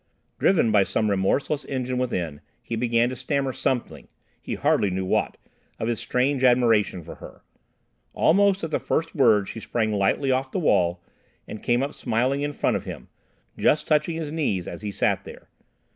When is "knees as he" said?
14.31-14.89